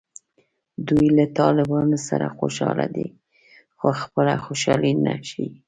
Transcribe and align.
دوی 0.87 1.07
له 1.17 1.25
طالبانو 1.39 1.97
سره 2.07 2.27
خوشحاله 2.37 2.87
دي 2.95 3.07
خو 3.79 3.87
خپله 4.01 4.33
خوشحالي 4.45 4.93
نه 5.05 5.13
ښیي 5.27 5.49